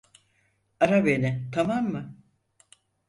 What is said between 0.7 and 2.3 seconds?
Ara beni, tamam mı?